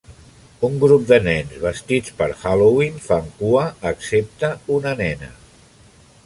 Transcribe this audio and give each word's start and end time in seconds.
Un 0.67 0.77
grup 0.83 1.03
de 1.11 1.19
nens 1.27 1.59
vestits 1.65 2.15
per 2.21 2.29
Halloween 2.45 2.97
fan 3.09 3.29
cua 3.43 3.67
excepte 3.91 4.51
una 4.79 4.97
nena. 5.05 5.31